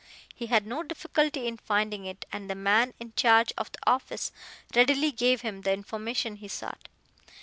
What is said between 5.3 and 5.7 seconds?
him